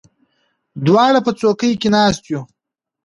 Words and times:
دواړه 0.85 1.19
په 1.25 1.31
څوکۍ 1.39 1.73
کې 1.81 1.89
ناست 1.95 2.23
یو. 2.31 2.41